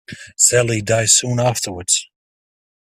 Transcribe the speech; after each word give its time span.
Sally 0.35 0.81
dies 0.81 1.13
soon 1.13 1.39
afterwards. 1.39 2.09